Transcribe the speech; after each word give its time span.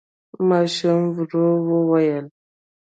ماشوم 0.49 0.99
ورو 1.15 1.47
وويل: 1.69 2.25